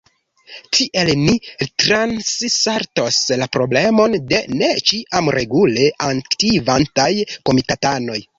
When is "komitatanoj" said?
7.37-8.21